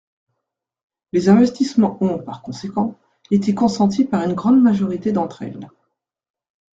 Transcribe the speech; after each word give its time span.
Les 1.13 1.29
investissements 1.29 1.99
ont, 2.03 2.17
par 2.17 2.41
conséquent, 2.41 2.97
été 3.29 3.53
consentis 3.53 4.03
par 4.03 4.23
une 4.23 4.33
grande 4.33 4.59
majorité 4.59 5.11
d’entre 5.11 5.43
elles. 5.43 5.69